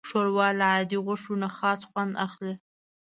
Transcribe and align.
ښوروا 0.09 0.47
له 0.59 0.65
عادي 0.73 0.97
غوښو 1.05 1.33
نه 1.41 1.49
خاص 1.57 1.79
خوند 1.89 2.13
اخلي. 2.25 2.53